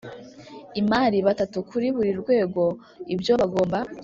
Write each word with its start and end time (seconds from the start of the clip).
imari 0.81 1.17
batatu 1.27 1.57
kuri 1.69 1.87
buri 1.95 2.11
rwego 2.21 2.63
Ibyo 3.13 3.33
bagomba 3.41 3.77